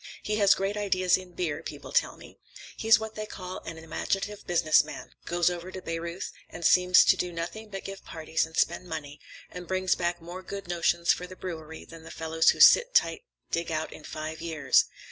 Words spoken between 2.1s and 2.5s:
me.